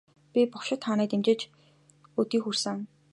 [0.33, 1.41] Би бошигт хааныг дэмжиж
[2.21, 2.77] өдий хүрсэн.